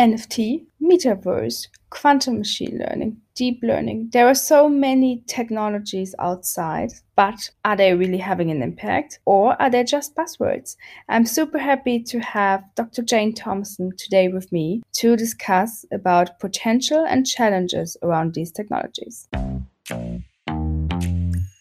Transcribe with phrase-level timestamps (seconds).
[0.00, 4.08] NFT, metaverse, quantum machine learning, deep learning.
[4.14, 9.68] There are so many technologies outside, but are they really having an impact or are
[9.68, 10.76] they just buzzwords?
[11.10, 13.02] I'm super happy to have Dr.
[13.02, 19.28] Jane Thomason today with me to discuss about potential and challenges around these technologies.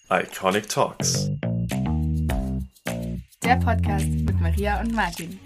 [0.10, 1.30] Iconic Talks.
[3.44, 5.40] Der Podcast mit Maria und Martin.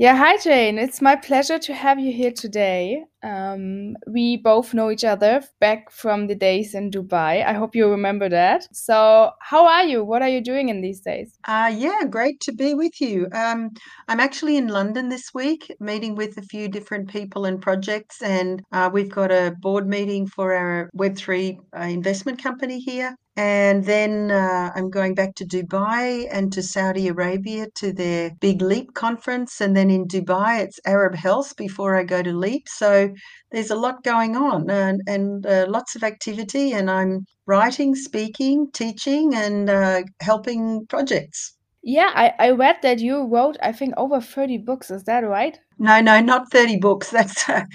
[0.00, 0.78] Yeah, hi Jane.
[0.78, 3.02] It's my pleasure to have you here today.
[3.24, 7.44] Um, we both know each other back from the days in Dubai.
[7.44, 8.68] I hope you remember that.
[8.72, 10.04] So, how are you?
[10.04, 11.36] What are you doing in these days?
[11.48, 13.26] Uh, yeah, great to be with you.
[13.32, 13.70] Um,
[14.06, 18.62] I'm actually in London this week, meeting with a few different people and projects, and
[18.70, 23.16] uh, we've got a board meeting for our Web3 uh, investment company here.
[23.38, 28.60] And then uh, I'm going back to Dubai and to Saudi Arabia to their Big
[28.60, 29.60] Leap conference.
[29.60, 32.68] And then in Dubai, it's Arab Health before I go to Leap.
[32.68, 33.14] So
[33.52, 36.72] there's a lot going on and, and uh, lots of activity.
[36.72, 41.54] And I'm writing, speaking, teaching, and uh, helping projects.
[41.84, 44.90] Yeah, I, I read that you wrote, I think, over 30 books.
[44.90, 45.56] Is that right?
[45.80, 47.10] No, no, not 30 books.
[47.18, 47.66] That's a,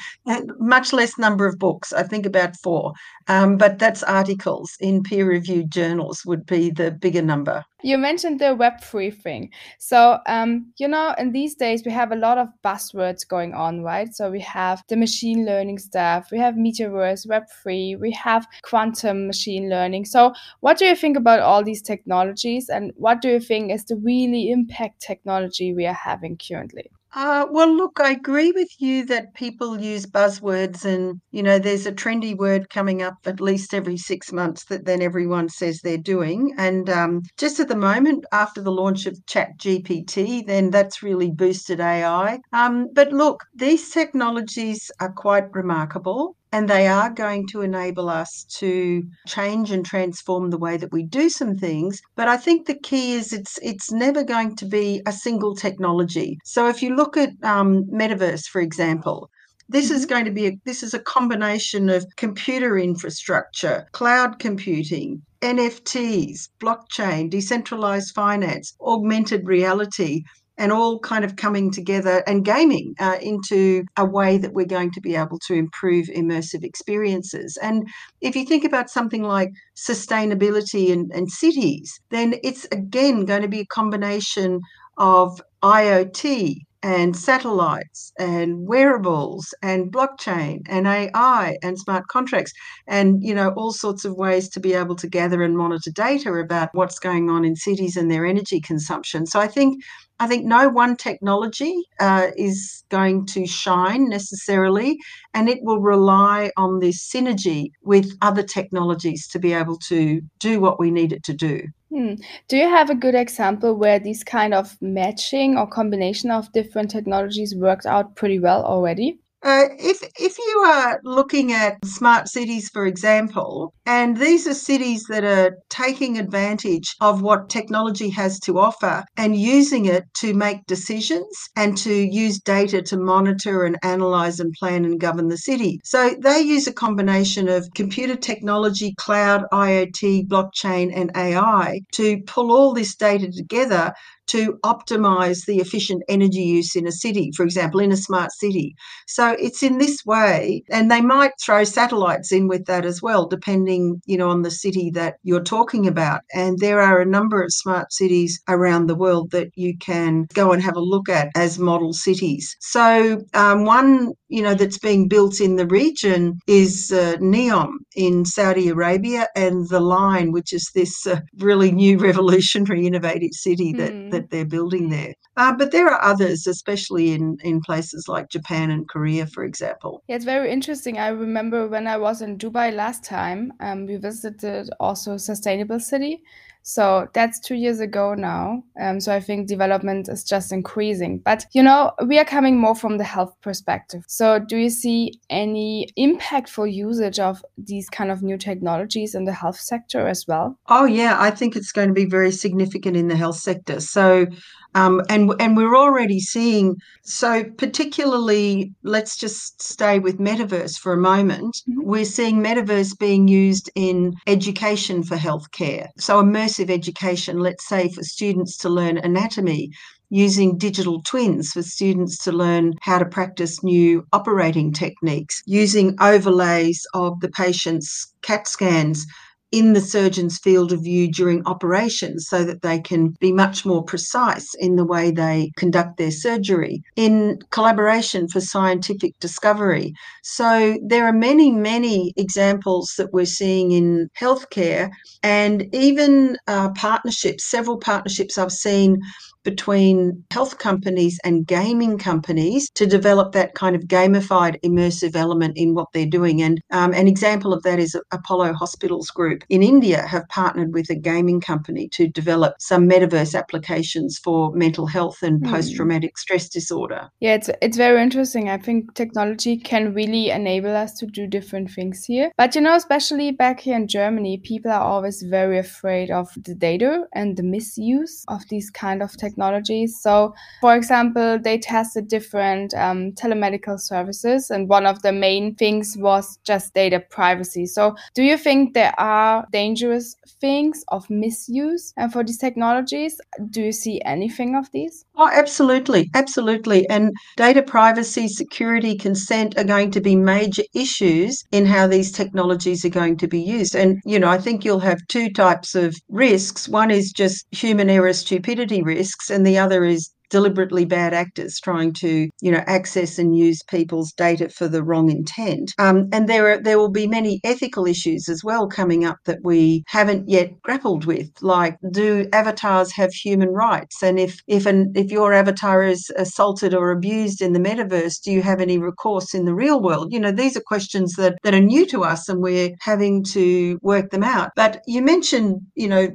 [0.59, 1.93] much less number of books.
[1.93, 2.93] I think about four.
[3.27, 7.63] Um, but that's articles in peer reviewed journals, would be the bigger number.
[7.81, 9.51] You mentioned the Web3 thing.
[9.79, 13.81] So, um, you know, in these days, we have a lot of buzzwords going on,
[13.81, 14.13] right?
[14.13, 19.69] So, we have the machine learning stuff, we have Metaverse, Web3, we have quantum machine
[19.69, 20.05] learning.
[20.05, 22.69] So, what do you think about all these technologies?
[22.69, 26.89] And what do you think is the really impact technology we are having currently?
[27.15, 31.85] Uh, well, look, I agree with you that people use buzzwords, and you know, there's
[31.85, 35.97] a trendy word coming up at least every six months that then everyone says they're
[35.97, 36.53] doing.
[36.57, 41.29] And um, just at the moment, after the launch of Chat GPT, then that's really
[41.31, 42.39] boosted AI.
[42.51, 48.45] Um, but look, these technologies are quite remarkable and they are going to enable us
[48.59, 51.99] to change and transform the way that we do some things.
[52.15, 56.37] But i think the key is it's it's never going to be a single technology.
[56.45, 59.29] So if you look at um, metaverse for example
[59.69, 60.09] this is mm-hmm.
[60.13, 67.29] going to be a, this is a combination of computer infrastructure cloud computing nfts blockchain
[67.29, 70.23] decentralized finance augmented reality
[70.57, 74.91] and all kind of coming together and gaming uh, into a way that we're going
[74.91, 77.57] to be able to improve immersive experiences.
[77.61, 77.87] And
[78.21, 83.47] if you think about something like sustainability and, and cities, then it's again going to
[83.47, 84.59] be a combination
[84.97, 92.51] of IoT and satellites and wearables and blockchain and AI and smart contracts
[92.87, 96.33] and you know all sorts of ways to be able to gather and monitor data
[96.33, 99.25] about what's going on in cities and their energy consumption.
[99.25, 99.81] So I think
[100.19, 104.97] I think no one technology uh, is going to shine necessarily,
[105.33, 110.59] and it will rely on this synergy with other technologies to be able to do
[110.59, 111.61] what we need it to do.
[111.93, 112.15] Hmm.
[112.49, 116.91] Do you have a good example where this kind of matching or combination of different
[116.91, 119.21] technologies worked out pretty well already?
[119.43, 125.03] Uh, if if you are looking at smart cities, for example, and these are cities
[125.09, 130.65] that are taking advantage of what technology has to offer and using it to make
[130.65, 131.27] decisions
[131.57, 135.79] and to use data to monitor and analyze and plan and govern the city.
[135.83, 142.49] So they use a combination of computer technology, cloud, IoT, blockchain, and AI to pull
[142.53, 143.93] all this data together
[144.27, 148.75] to optimize the efficient energy use in a city, for example, in a smart city.
[149.07, 153.27] So it's in this way, and they might throw satellites in with that as well,
[153.27, 156.21] depending, you know, on the city that you're talking about.
[156.33, 160.51] And there are a number of smart cities around the world that you can go
[160.51, 162.55] and have a look at as model cities.
[162.59, 168.25] So um, one, you know, that's being built in the region is uh, Neom in
[168.25, 173.93] Saudi Arabia and the Line, which is this uh, really new revolutionary innovative city that,
[173.93, 174.09] mm.
[174.09, 175.13] that they're building there.
[175.37, 180.01] Uh, but there are others, especially in, in places like Japan and Korea, for example.
[180.07, 180.97] Yeah, it's very interesting.
[180.97, 186.23] I remember when I was in Dubai last time, um, we visited also Sustainable City.
[186.63, 188.63] So that's two years ago now.
[188.81, 191.19] Um, so I think development is just increasing.
[191.19, 194.03] But you know, we are coming more from the health perspective.
[194.07, 199.33] So do you see any impactful usage of these kind of new technologies in the
[199.33, 200.57] health sector as well?
[200.67, 203.81] Oh yeah, I think it's going to be very significant in the health sector.
[203.81, 204.27] So
[204.75, 210.97] um, and and we're already seeing so particularly let's just stay with metaverse for a
[210.97, 211.81] moment mm-hmm.
[211.83, 218.03] we're seeing metaverse being used in education for healthcare so immersive education let's say for
[218.03, 219.69] students to learn anatomy
[220.13, 226.85] using digital twins for students to learn how to practice new operating techniques, using overlays
[226.93, 229.07] of the patient's CAT scans
[229.53, 233.83] in the surgeon's field of view during operations so that they can be much more
[233.83, 239.93] precise in the way they conduct their surgery, in collaboration for scientific discovery.
[240.23, 244.89] So there are many, many examples that we're seeing in healthcare
[245.21, 248.97] and even uh, partnerships, several partnerships I've seen
[249.43, 255.73] between health companies and gaming companies to develop that kind of gamified immersive element in
[255.73, 256.41] what they're doing.
[256.41, 260.89] And um, an example of that is Apollo Hospitals Group in India have partnered with
[260.89, 265.51] a gaming company to develop some metaverse applications for mental health and mm.
[265.51, 267.09] post-traumatic stress disorder.
[267.19, 268.49] Yeah, it's it's very interesting.
[268.49, 272.31] I think technology can really enable us to do different things here.
[272.37, 276.55] But you know, especially back here in Germany, people are always very afraid of the
[276.55, 279.99] data and the misuse of these kind of technologies.
[279.99, 285.95] So, for example, they tested different um, telemedical services, and one of the main things
[285.97, 287.65] was just data privacy.
[287.65, 293.19] So, do you think there are dangerous things of misuse and for these technologies?
[293.49, 295.05] Do you see anything of these?
[295.15, 296.09] Oh, absolutely.
[296.13, 296.87] Absolutely.
[296.89, 302.83] And data privacy, security, consent are going to be major issues in how these technologies
[302.85, 303.75] are going to be used.
[303.75, 306.67] And, you know, I think you'll have two types of risks.
[306.67, 311.93] One is just human error, stupidity risks, and the other is deliberately bad actors trying
[311.93, 315.71] to, you know, access and use people's data for the wrong intent.
[315.77, 319.41] Um, and there are there will be many ethical issues as well coming up that
[319.43, 324.01] we haven't yet grappled with, like do avatars have human rights?
[324.01, 328.31] And if if an if your avatar is assaulted or abused in the metaverse, do
[328.31, 330.11] you have any recourse in the real world?
[330.11, 333.77] You know, these are questions that that are new to us, and we're having to
[333.83, 334.49] work them out.
[334.55, 336.07] But you mentioned, you know,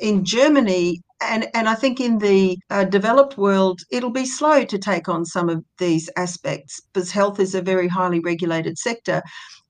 [0.00, 4.78] in Germany, and and I think in the uh, developed world, it'll be slow to
[4.78, 9.22] take on some of these aspects because health is a very highly regulated sector.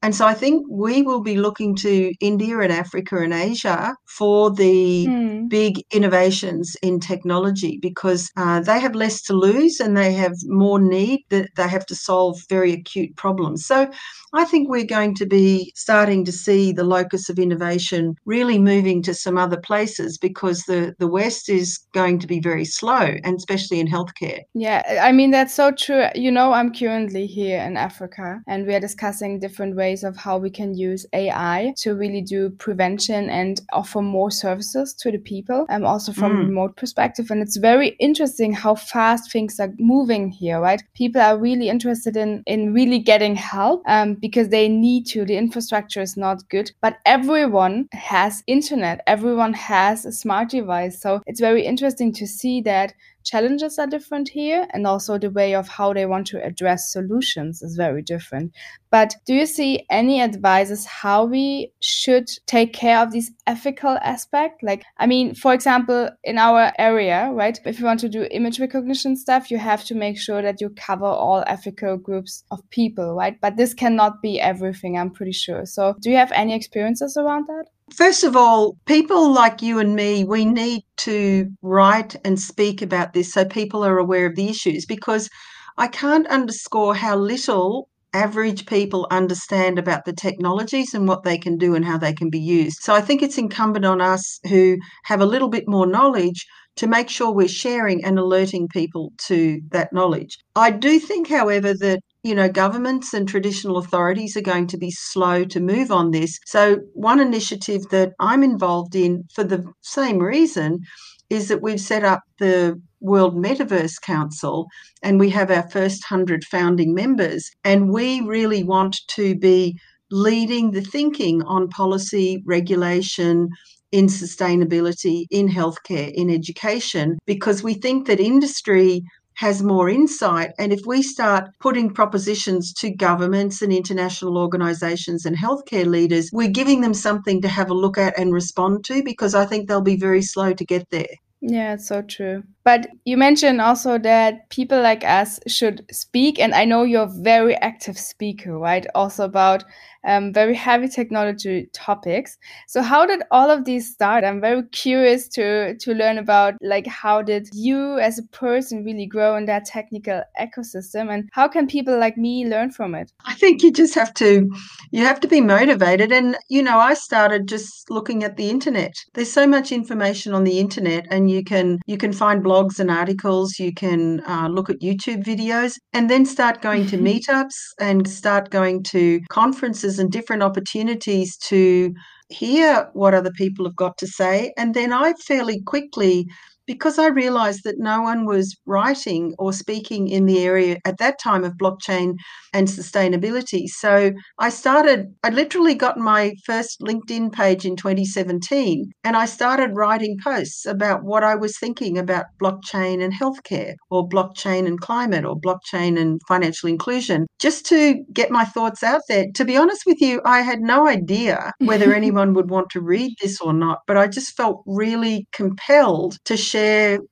[0.05, 4.51] And so I think we will be looking to India and Africa and Asia for
[4.51, 5.49] the mm.
[5.49, 10.79] big innovations in technology because uh, they have less to lose and they have more
[10.79, 13.65] need that they have to solve very acute problems.
[13.65, 13.91] So
[14.35, 19.01] I think we're going to be starting to see the locus of innovation really moving
[19.05, 23.37] to some other places because the, the West is going to be very slow, and
[23.37, 24.41] especially in healthcare.
[24.53, 26.06] Yeah, I mean, that's so true.
[26.17, 30.38] You know, I'm currently here in Africa and we are discussing different ways of how
[30.38, 35.67] we can use AI to really do prevention and offer more services to the people,
[35.69, 36.43] and um, also from mm.
[36.43, 37.31] a remote perspective.
[37.31, 40.82] And it's very interesting how fast things are moving here, right?
[40.94, 43.82] People are really interested in, in really getting help.
[43.87, 45.26] Um, because they need to.
[45.26, 49.02] The infrastructure is not good, but everyone has internet.
[49.06, 50.99] Everyone has a smart device.
[50.99, 52.94] So it's very interesting to see that
[53.25, 57.62] challenges are different here and also the way of how they want to address solutions
[57.62, 58.53] is very different.
[58.91, 64.62] But do you see any advices how we should take care of this ethical aspect?
[64.62, 68.61] Like i mean for example in our area right if you want to do image
[68.61, 73.15] recognition stuff you have to make sure that you cover all ethical groups of people
[73.15, 73.41] right?
[73.41, 75.67] But this cannot be everything i'm pretty sure.
[75.67, 79.94] So do you have any experiences around that First of all, people like you and
[79.94, 84.48] me, we need to write and speak about this so people are aware of the
[84.48, 85.28] issues because
[85.76, 91.56] I can't underscore how little average people understand about the technologies and what they can
[91.58, 92.79] do and how they can be used.
[92.81, 96.86] So I think it's incumbent on us who have a little bit more knowledge to
[96.86, 100.38] make sure we're sharing and alerting people to that knowledge.
[100.56, 104.90] I do think, however, that you know, governments and traditional authorities are going to be
[104.90, 106.40] slow to move on this.
[106.46, 110.81] So, one initiative that I'm involved in for the same reason
[111.28, 114.66] is that we've set up the World Metaverse Council
[115.02, 117.50] and we have our first 100 founding members.
[117.62, 119.78] And we really want to be
[120.10, 123.50] leading the thinking on policy, regulation,
[123.93, 129.02] in sustainability, in healthcare, in education, because we think that industry
[129.34, 130.53] has more insight.
[130.58, 136.48] And if we start putting propositions to governments and international organizations and healthcare leaders, we're
[136.48, 139.81] giving them something to have a look at and respond to because I think they'll
[139.81, 141.14] be very slow to get there.
[141.41, 142.44] Yeah, it's so true.
[142.65, 147.23] But you mentioned also that people like us should speak, and I know you're a
[147.23, 148.87] very active speaker, right?
[148.94, 149.65] Also about
[150.06, 152.37] um, very heavy technology topics.
[152.67, 154.25] So how did all of these start?
[154.25, 159.06] I'm very curious to to learn about like how did you as a person really
[159.06, 163.13] grow in that technical ecosystem, and how can people like me learn from it?
[163.25, 164.51] I think you just have to
[164.91, 168.94] you have to be motivated, and you know I started just looking at the internet.
[169.15, 172.79] There's so much information on the internet, and you can you can find blogs blogs
[172.79, 177.56] and articles, you can uh, look at YouTube videos, and then start going to meetups
[177.81, 181.93] and start going to conferences and different opportunities to
[182.29, 184.53] hear what other people have got to say.
[184.56, 186.27] And then I fairly quickly
[186.67, 191.19] because I realized that no one was writing or speaking in the area at that
[191.23, 192.15] time of blockchain
[192.53, 193.67] and sustainability.
[193.67, 199.71] So I started, I literally got my first LinkedIn page in 2017 and I started
[199.75, 205.25] writing posts about what I was thinking about blockchain and healthcare or blockchain and climate
[205.25, 209.27] or blockchain and financial inclusion just to get my thoughts out there.
[209.35, 213.13] To be honest with you, I had no idea whether anyone would want to read
[213.21, 216.54] this or not, but I just felt really compelled to share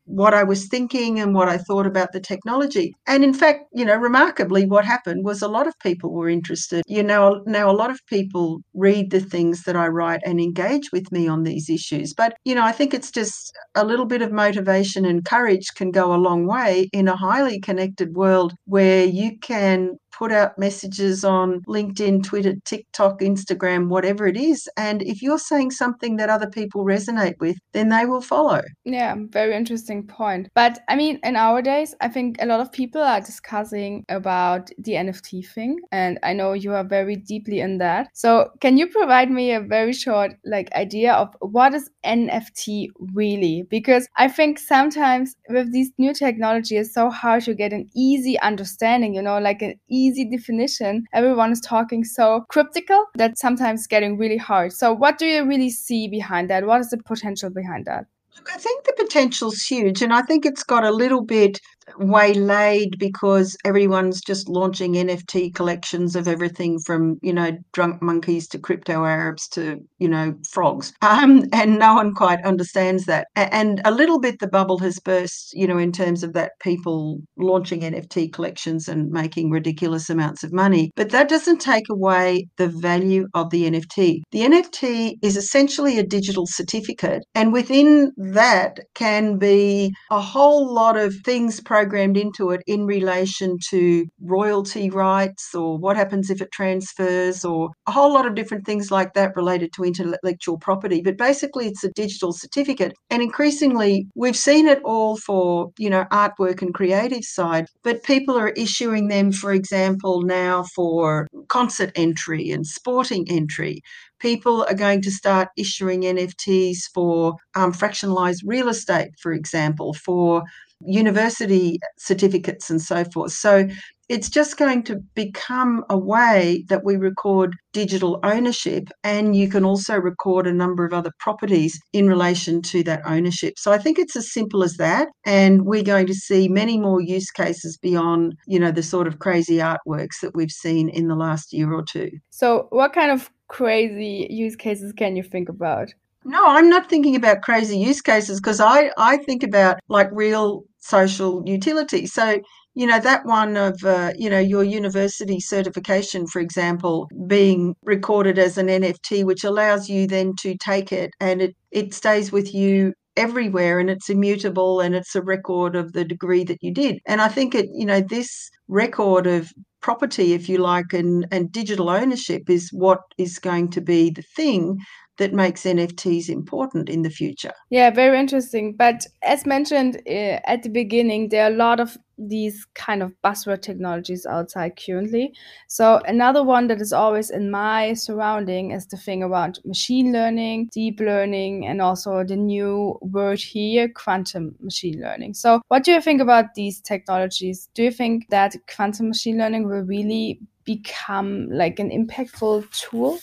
[0.04, 2.94] what I was thinking and what I thought about the technology.
[3.06, 6.82] And in fact, you know, remarkably, what happened was a lot of people were interested.
[6.86, 10.90] You know, now a lot of people read the things that I write and engage
[10.92, 12.14] with me on these issues.
[12.14, 15.90] But, you know, I think it's just a little bit of motivation and courage can
[15.90, 21.24] go a long way in a highly connected world where you can put out messages
[21.24, 24.68] on LinkedIn, Twitter, TikTok, Instagram, whatever it is.
[24.76, 28.62] And if you're saying something that other people resonate with, then they will follow.
[28.84, 30.48] Yeah, very interesting point.
[30.54, 34.70] But I mean, in our days, I think a lot of people are discussing about
[34.78, 35.78] the NFT thing.
[35.90, 38.08] And I know you are very deeply in that.
[38.14, 43.64] So can you provide me a very short like idea of what is NFT really?
[43.68, 48.38] Because I think sometimes with these new technology, it's so hard to get an easy
[48.40, 51.04] understanding, you know, like an easy easy definition.
[51.12, 54.72] Everyone is talking so cryptical that sometimes getting really hard.
[54.72, 56.66] So what do you really see behind that?
[56.66, 58.06] What is the potential behind that?
[58.36, 61.60] Look, I think the potential's huge, and I think it's got a little bit
[61.98, 68.58] waylaid because everyone's just launching NFT collections of everything from, you know, drunk monkeys to
[68.58, 70.92] crypto Arabs to, you know, frogs.
[71.12, 73.26] Um, and no one quite understands that.
[73.36, 77.20] And a little bit the bubble has burst, you know, in terms of that people
[77.36, 80.90] launching NFT collections and making ridiculous amounts of money.
[80.96, 84.22] But that doesn't take away the value of the NFT.
[84.32, 87.24] The NFT is essentially a digital certificate.
[87.34, 93.56] And within that can be a whole lot of things programmed into it in relation
[93.70, 98.66] to royalty rights or what happens if it transfers or a whole lot of different
[98.66, 101.00] things like that related to intellectual property.
[101.00, 102.92] But basically, it's a digital certificate.
[103.08, 108.36] And increasingly, we've seen it all for, you know, artwork and creative side, but people
[108.36, 113.80] are issuing them, for example, now for concert entry and sporting entry
[114.22, 120.44] people are going to start issuing NFTs for um, fractionalized real estate, for example, for
[120.86, 123.32] university certificates and so forth.
[123.32, 123.68] So
[124.08, 129.64] it's just going to become a way that we record digital ownership and you can
[129.64, 133.54] also record a number of other properties in relation to that ownership.
[133.58, 137.00] So I think it's as simple as that and we're going to see many more
[137.00, 141.16] use cases beyond, you know, the sort of crazy artworks that we've seen in the
[141.16, 142.10] last year or two.
[142.30, 145.88] So what kind of crazy use cases can you think about?
[146.24, 150.64] No, I'm not thinking about crazy use cases because I, I think about like real
[150.78, 152.06] social utility.
[152.06, 152.40] So,
[152.74, 158.38] you know, that one of, uh, you know, your university certification, for example, being recorded
[158.38, 162.54] as an NFT, which allows you then to take it and it, it stays with
[162.54, 166.98] you everywhere and it's immutable and it's a record of the degree that you did.
[167.06, 169.50] And I think it, you know, this record of
[169.82, 174.22] property, if you like, and, and digital ownership is what is going to be the
[174.36, 174.78] thing
[175.18, 177.52] that makes NFTs important in the future.
[177.70, 178.74] Yeah, very interesting.
[178.74, 183.12] But as mentioned uh, at the beginning, there are a lot of these kind of
[183.24, 185.34] buzzword technologies outside currently.
[185.68, 190.70] So another one that is always in my surrounding is the thing around machine learning,
[190.72, 195.34] deep learning, and also the new word here, quantum machine learning.
[195.34, 197.68] So what do you think about these technologies?
[197.74, 203.18] Do you think that quantum machine learning will really become like an impactful tool?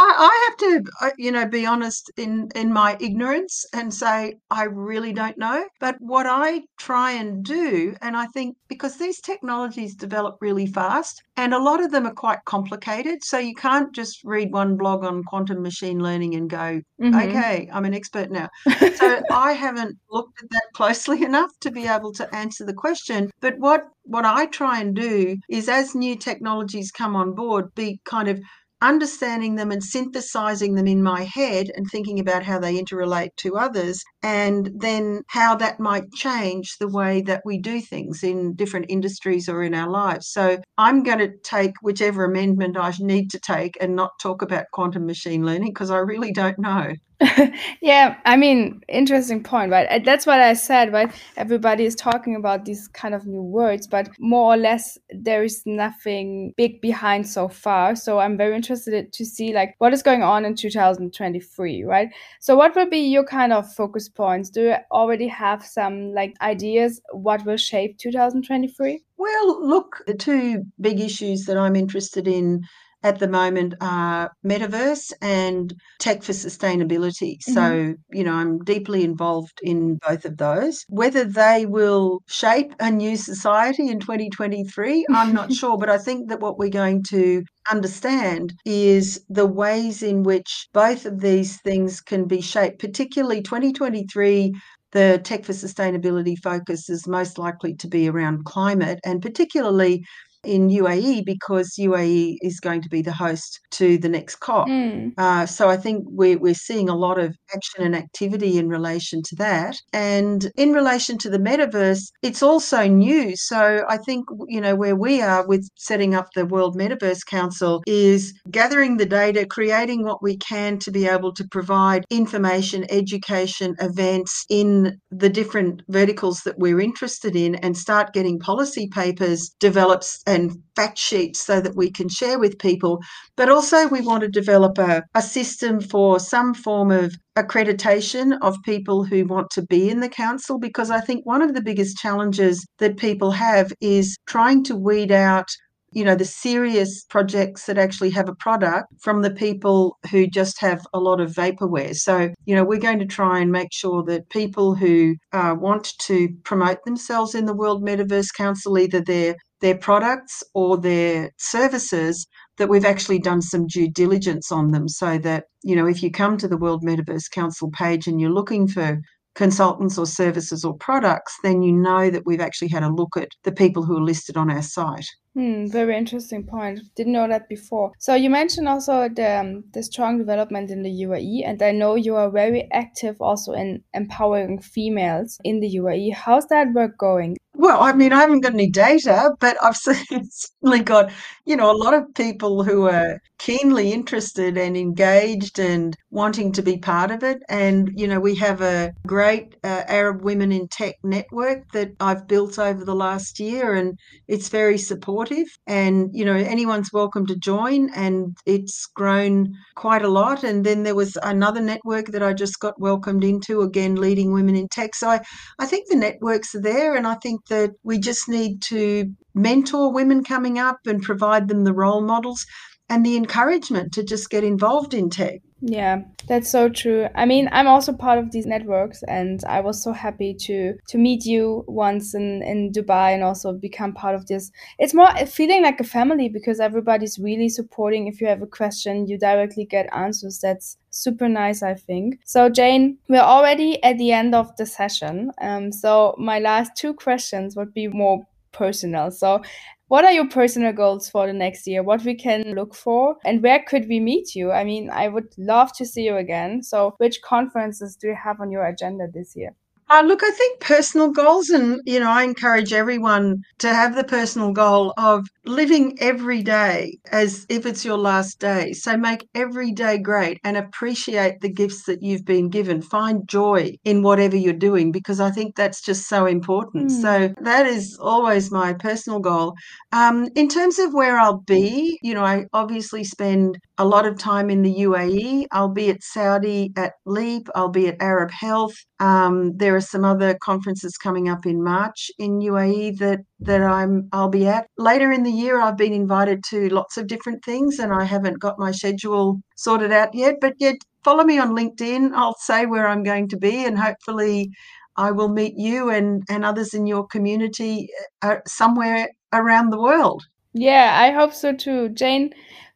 [0.00, 4.38] I, I have to, uh, you know, be honest in in my ignorance and say
[4.50, 5.66] I really don't know.
[5.78, 11.22] But what I try and do, and I think because these technologies develop really fast,
[11.36, 15.04] and a lot of them are quite complicated, so you can't just read one blog
[15.04, 17.14] on quantum machine learning and go, mm-hmm.
[17.14, 18.48] okay, I'm an expert now.
[18.94, 23.30] so I haven't looked at that closely enough to be able to answer the question.
[23.40, 28.00] But what what I try and do is, as new technologies come on board, be
[28.04, 28.40] kind of
[28.82, 33.56] understanding them and synthesizing them in my head and thinking about how they interrelate to
[33.56, 38.86] others and then how that might change the way that we do things in different
[38.88, 40.28] industries or in our lives.
[40.28, 44.66] So I'm going to take whichever amendment I need to take and not talk about
[44.72, 46.92] quantum machine learning because I really don't know.
[47.82, 49.86] yeah, I mean, interesting point, right?
[49.90, 51.12] Uh, that's what I said, right?
[51.36, 55.62] Everybody is talking about these kind of new words, but more or less there is
[55.66, 57.94] nothing big behind so far.
[57.94, 62.08] So I'm very interested to see like what is going on in 2023, right?
[62.40, 64.48] So what will be your kind of focus points?
[64.48, 69.02] Do you already have some like ideas what will shape 2023?
[69.18, 72.62] Well, look, the two big issues that I'm interested in
[73.02, 77.38] at the moment are metaverse and tech for sustainability.
[77.38, 77.52] Mm-hmm.
[77.52, 80.84] So, you know, I'm deeply involved in both of those.
[80.88, 85.78] Whether they will shape a new society in 2023, I'm not sure.
[85.78, 91.06] But I think that what we're going to understand is the ways in which both
[91.06, 94.52] of these things can be shaped, particularly 2023
[94.92, 100.04] the Tech for Sustainability focus is most likely to be around climate and particularly
[100.44, 104.68] in UAE because UAE is going to be the host to the next COP.
[104.68, 105.12] Mm.
[105.18, 109.22] Uh, so I think we're, we're seeing a lot of action and activity in relation
[109.22, 109.76] to that.
[109.92, 113.36] And in relation to the metaverse, it's also new.
[113.36, 117.82] So I think, you know, where we are with setting up the World Metaverse Council
[117.86, 123.74] is gathering the data, creating what we can to be able to provide information, education,
[123.80, 130.00] events in the different verticals that we're interested in and start getting policy papers developed
[130.30, 133.00] and fact sheets so that we can share with people.
[133.36, 138.56] But also, we want to develop a, a system for some form of accreditation of
[138.64, 141.96] people who want to be in the council because I think one of the biggest
[141.96, 145.48] challenges that people have is trying to weed out
[145.92, 150.60] you know the serious projects that actually have a product from the people who just
[150.60, 154.02] have a lot of vaporware so you know we're going to try and make sure
[154.04, 159.34] that people who uh, want to promote themselves in the world metaverse council either they're
[159.60, 162.26] their products or their services
[162.58, 166.10] that we've actually done some due diligence on them so that you know if you
[166.10, 168.98] come to the world metaverse council page and you're looking for
[169.34, 173.28] consultants or services or products then you know that we've actually had a look at
[173.44, 176.80] the people who are listed on our site Hmm, very interesting point.
[176.96, 177.92] Didn't know that before.
[178.00, 181.94] So you mentioned also the um, the strong development in the UAE, and I know
[181.94, 186.14] you are very active also in empowering females in the UAE.
[186.14, 187.36] How's that work going?
[187.62, 191.12] Well, I mean, I haven't got any data, but I've certainly got,
[191.44, 196.62] you know, a lot of people who are keenly interested and engaged and wanting to
[196.62, 197.42] be part of it.
[197.50, 202.26] And, you know, we have a great uh, Arab Women in Tech network that I've
[202.26, 205.46] built over the last year, and it's very supportive.
[205.66, 210.44] And, you know, anyone's welcome to join, and it's grown quite a lot.
[210.44, 214.56] And then there was another network that I just got welcomed into, again, leading women
[214.56, 214.94] in tech.
[214.94, 215.20] So I,
[215.58, 219.92] I think the networks are there, and I think that we just need to mentor
[219.92, 222.46] women coming up and provide them the role models
[222.90, 225.40] and the encouragement to just get involved in tech.
[225.62, 227.06] Yeah, that's so true.
[227.14, 230.98] I mean, I'm also part of these networks and I was so happy to to
[230.98, 234.50] meet you once in in Dubai and also become part of this.
[234.78, 238.06] It's more feeling like a family because everybody's really supporting.
[238.06, 240.40] If you have a question, you directly get answers.
[240.42, 242.18] That's super nice, I think.
[242.24, 245.30] So Jane, we're already at the end of the session.
[245.42, 249.10] Um, so my last two questions would be more personal.
[249.10, 249.42] So
[249.90, 251.82] what are your personal goals for the next year?
[251.82, 253.16] What we can look for?
[253.24, 254.52] And where could we meet you?
[254.52, 256.62] I mean, I would love to see you again.
[256.62, 259.56] So, which conferences do you have on your agenda this year?
[259.92, 264.04] Uh, look, I think personal goals, and you know, I encourage everyone to have the
[264.04, 268.72] personal goal of living every day as if it's your last day.
[268.72, 272.82] So make every day great and appreciate the gifts that you've been given.
[272.82, 276.90] Find joy in whatever you're doing because I think that's just so important.
[276.90, 277.02] Mm.
[277.02, 279.56] So that is always my personal goal.
[279.90, 284.18] Um, in terms of where I'll be, you know, I obviously spend a lot of
[284.18, 285.46] time in the UAE.
[285.50, 287.48] I'll be at Saudi at LEAP.
[287.56, 288.74] I'll be at Arab Health.
[289.00, 294.08] Um, there are some other conferences coming up in March in UAE that that I'm
[294.12, 294.66] I'll be at.
[294.76, 298.38] Later in the year, I've been invited to lots of different things, and I haven't
[298.40, 300.36] got my schedule sorted out yet.
[300.40, 302.12] But yet, follow me on LinkedIn.
[302.14, 304.50] I'll say where I'm going to be, and hopefully,
[304.96, 307.88] I will meet you and and others in your community
[308.22, 310.22] uh, somewhere around the world.
[310.52, 312.34] Yeah, I hope so too, Jane.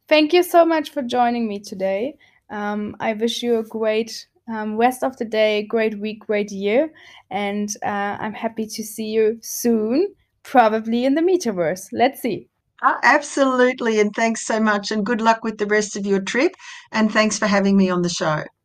[0.08, 2.16] Thank you so much for joining me today.
[2.50, 6.92] Um, I wish you a great um, rest of the day, great week, great year.
[7.30, 11.88] And uh, I'm happy to see you soon, probably in the metaverse.
[11.92, 12.48] Let's see.
[12.82, 14.00] Oh, absolutely.
[14.00, 14.90] And thanks so much.
[14.90, 16.52] And good luck with the rest of your trip.
[16.92, 18.44] And thanks for having me on the show.